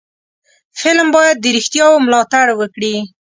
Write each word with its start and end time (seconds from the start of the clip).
فلم 0.79 1.07
باید 1.15 1.37
د 1.41 1.45
رښتیاو 1.55 2.03
ملاتړ 2.05 2.45
وکړي 2.55 2.95